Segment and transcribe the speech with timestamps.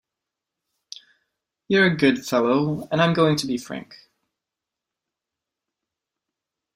[1.67, 3.93] You’re a good fellow, and I’m going to be frank.